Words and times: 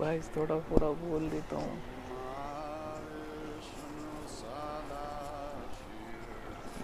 भाई, 0.00 0.20
थोड़ा 0.36 0.54
थोड़ा 0.60 0.88
बोल 0.90 1.28
देता 1.30 1.56
हूँ। 1.56 1.78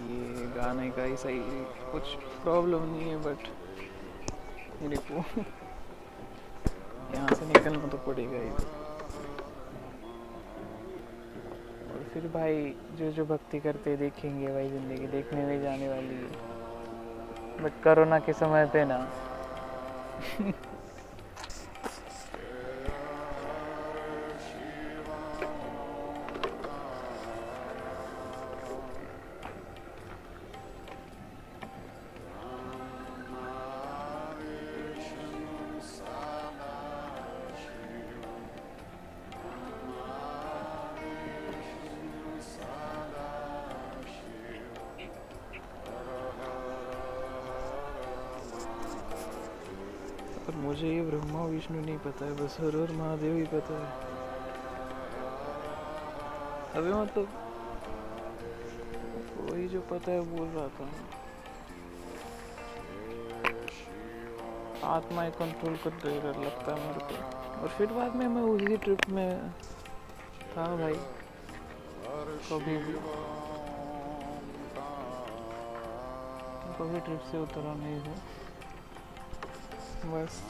ये 0.09 0.45
गाने 0.55 0.89
का 0.91 1.03
ही 1.03 1.17
सही, 1.17 1.39
कुछ 1.91 2.13
प्रॉब्लम 2.43 2.83
नहीं 2.83 3.09
है 3.09 3.17
बट 3.17 3.47
मेरे 4.81 4.97
को 4.97 5.13
यहाँ 7.15 7.35
से 7.35 7.45
निकलना 7.45 7.87
तो 7.87 7.97
पड़ेगा 7.97 8.37
ही। 8.37 8.49
और 11.87 12.03
फिर 12.13 12.27
भाई, 12.27 12.75
जो 12.95 13.11
जो 13.11 13.25
भक्ति 13.25 13.59
करते 13.59 13.95
देखेंगे 13.97 14.47
भाई 14.47 14.69
ज़िंदगी, 14.69 15.07
देखने 15.07 15.45
में 15.45 15.61
जाने 15.61 15.89
वाली। 15.89 16.15
है 16.15 17.63
बट 17.63 17.83
कोरोना 17.83 18.19
के 18.19 18.33
समय 18.33 18.65
पे 18.65 18.85
ना। 18.85 18.99
पर 50.47 50.55
मुझे 50.55 50.87
ये 50.95 51.01
ब्रह्मा, 51.01 51.45
विष्णु 51.45 51.81
नहीं 51.81 51.97
पता 51.97 52.25
है, 52.25 52.31
बस 52.31 52.57
हर 52.59 52.75
हर 52.75 52.91
महादेव 52.91 53.35
ही 53.35 53.43
पता 53.43 53.73
है। 53.73 53.91
अभी 56.73 56.93
मतलब 56.93 57.27
वही 59.37 59.67
जो 59.67 59.81
पता 59.81 60.11
है 60.11 60.19
बोल 60.19 60.47
रहा 60.47 60.67
था। 60.67 60.87
आत्मा 64.95 65.23
ही 65.23 65.31
कंट्रोल 65.31 65.75
कर 65.75 65.89
देगा 65.89 66.29
लगता 66.29 66.75
है 66.75 66.87
मेरे 66.87 66.99
को। 66.99 67.61
और 67.61 67.67
फिर 67.67 67.87
बाद 67.87 68.15
में 68.15 68.27
मैं 68.27 68.41
उसी 68.41 68.77
ट्रिप 68.77 69.09
में 69.09 69.49
था 70.55 70.75
भाई। 70.75 70.93
कभी 72.51 72.77
भी। 72.77 72.93
कभी 76.79 76.99
ट्रिप 76.99 77.21
से 77.31 77.37
उतरा 77.37 77.73
नहीं 77.73 77.99
हूँ 77.99 78.15
बस 80.07 80.41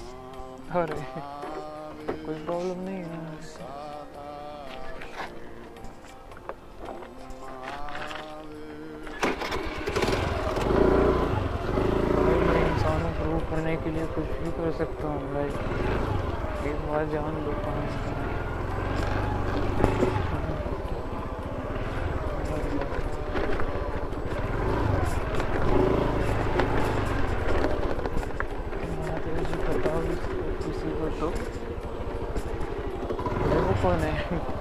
अरे 0.76 1.02
कोई 2.26 2.36
प्रॉब्लम 2.36 2.80
नहीं 2.80 3.04
है 3.04 3.18
करने 13.50 13.76
के 13.78 13.92
लिए 13.92 14.06
कुछ 14.08 14.26
भी 14.40 14.52
कर 14.54 14.72
सकता 14.78 15.08
हूँ 15.08 15.34
भाई 15.34 15.48
एक 16.70 16.82
बार 16.88 17.06
जान 17.10 17.40
लो 17.46 17.52
कहाँ 17.60 18.26
महादेव 28.98 29.44
जी 29.44 29.58
बताओ 29.64 30.02
इसको 30.12 30.52
किसी 30.60 30.92
को 31.00 31.10
तो 31.20 31.30
अरे 33.42 33.60
वो 33.60 33.74
कौन 33.82 34.00
है 34.02 34.56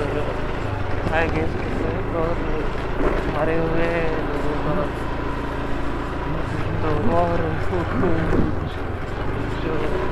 आई 1.15 1.29
गेस 1.29 1.55
और 2.23 2.43
मरे 3.37 3.57
हुए 3.59 3.89
तो 6.83 6.91
और 7.17 7.47
जो 9.63 10.08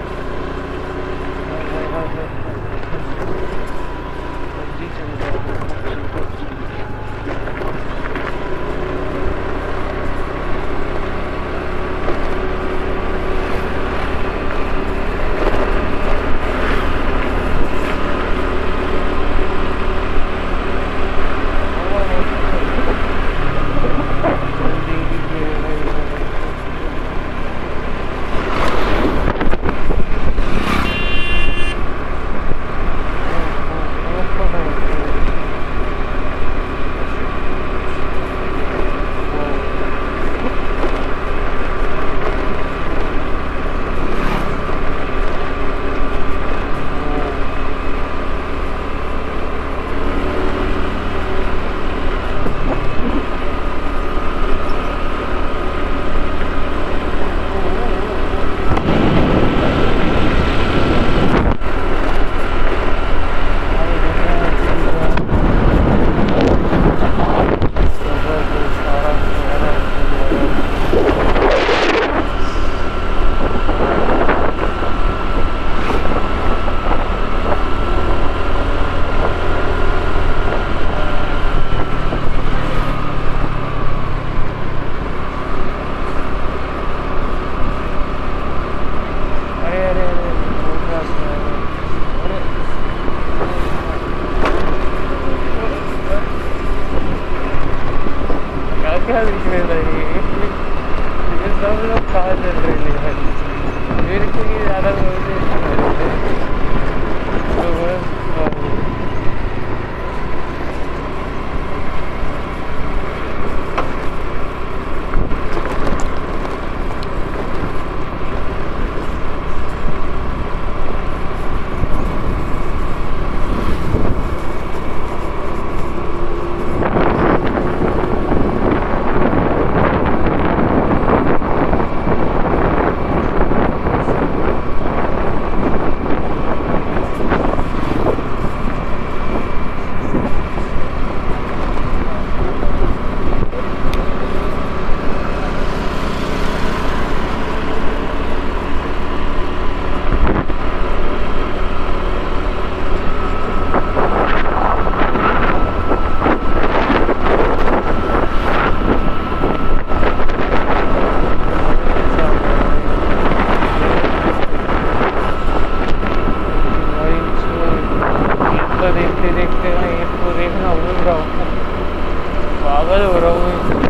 duro, 172.98 173.34
güey. 173.34 173.85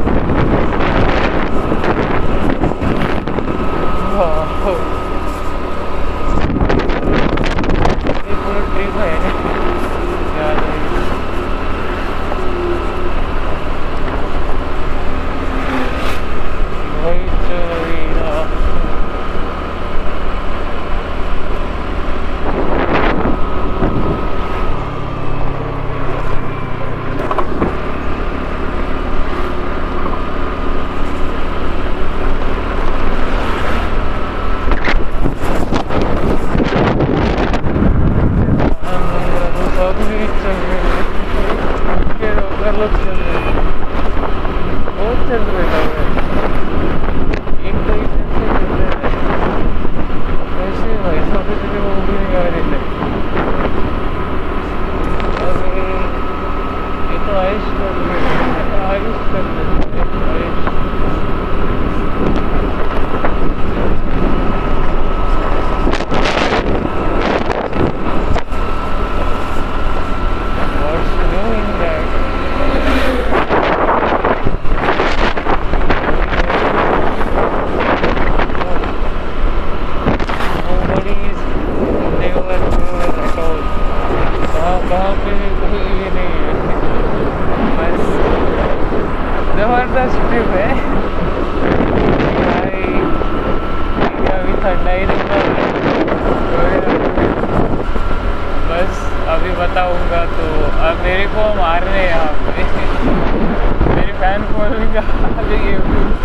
बताऊँगा 99.76 100.24
तो। 100.26 100.44
अब 100.82 101.02
मेरे 101.02 101.26
को 101.26 101.42
मार 101.54 101.82
रहे 101.84 101.98
हैं 101.98 102.08
यहाँ 102.08 102.32
पे 102.46 102.64
मेरे 103.94 104.12
फ़ैन 104.14 104.44
फॉलोइंग 104.52 104.94
का 104.94 105.02
यूट्यूब 105.66 106.16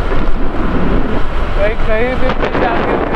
कहीं 1.58 1.75
कहीं 1.88 2.31
पे 2.34 2.60
जाके 2.60 3.11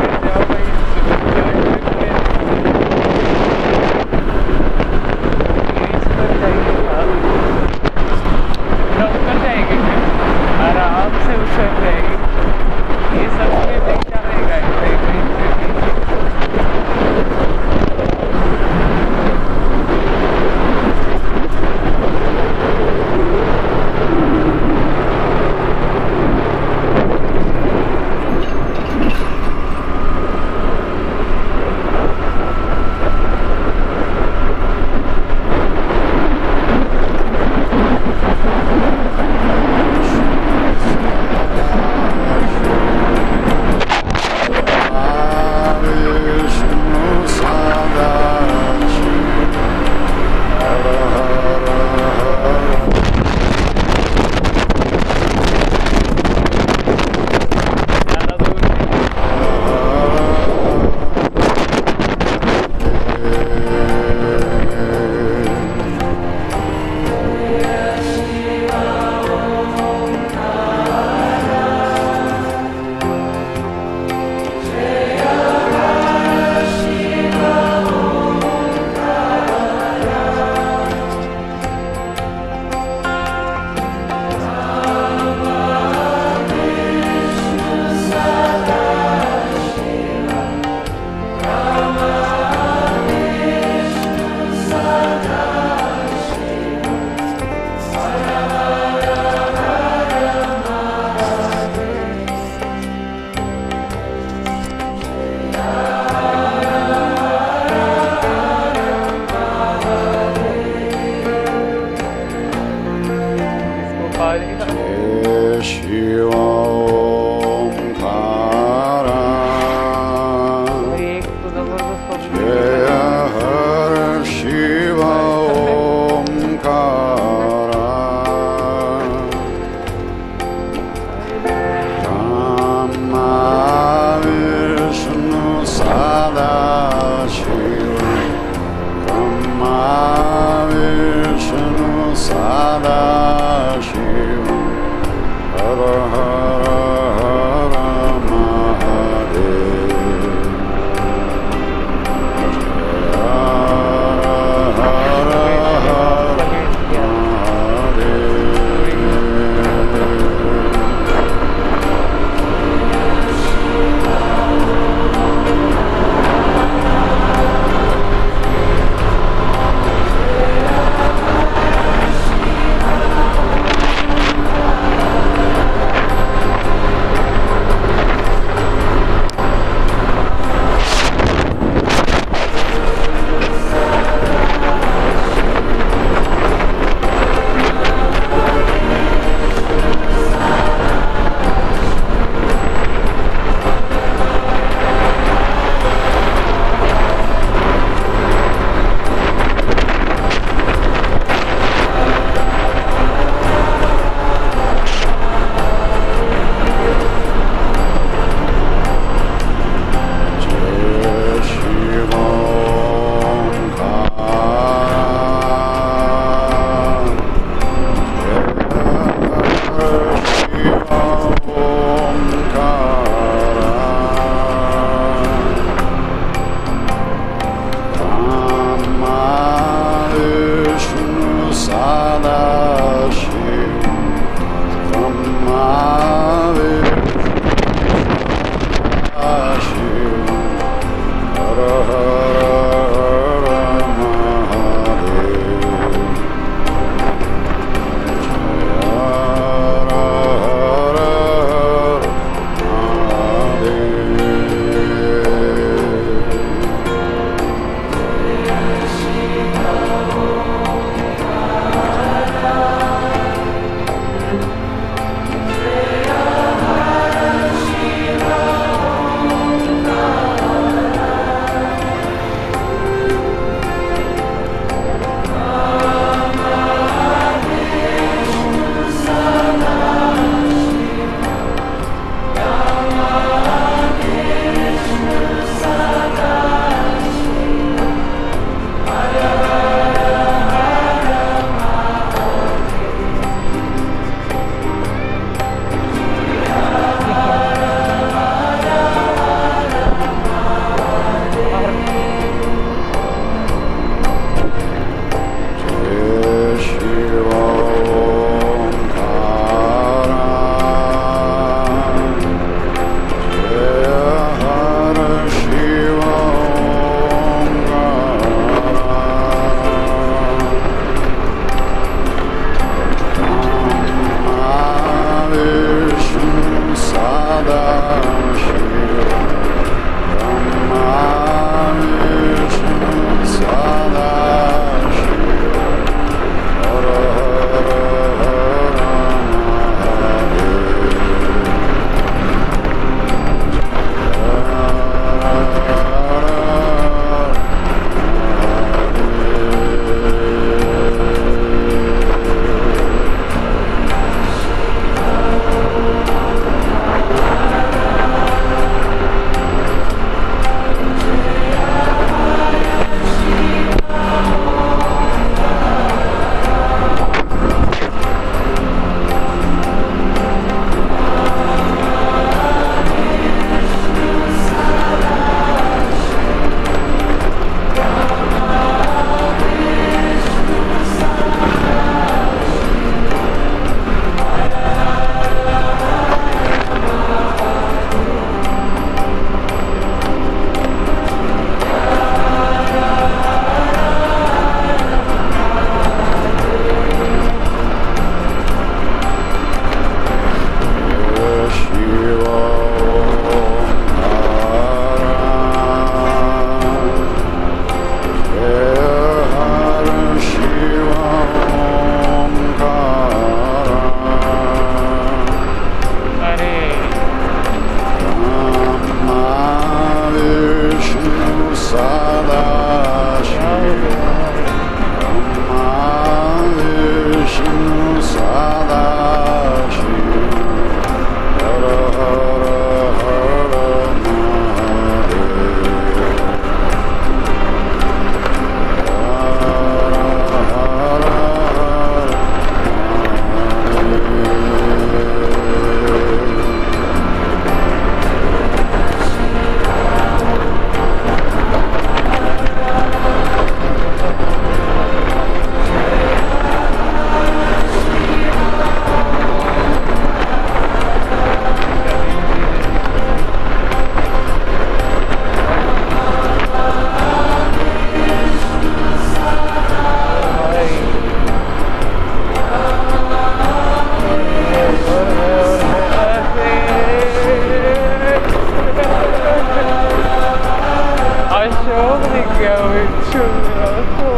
Oh 481.78 481.98
my 481.98 482.22
God. 482.40 484.15